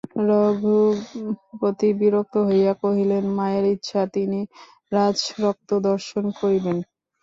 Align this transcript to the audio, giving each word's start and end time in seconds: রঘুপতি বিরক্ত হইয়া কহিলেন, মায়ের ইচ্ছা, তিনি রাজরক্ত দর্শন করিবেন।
রঘুপতি 0.29 1.89
বিরক্ত 1.99 2.35
হইয়া 2.47 2.73
কহিলেন, 2.83 3.23
মায়ের 3.37 3.65
ইচ্ছা, 3.75 4.01
তিনি 4.15 4.39
রাজরক্ত 4.91 5.69
দর্শন 5.89 6.23
করিবেন। 6.39 6.77